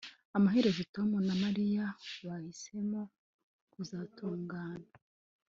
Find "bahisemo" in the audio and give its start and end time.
2.25-3.01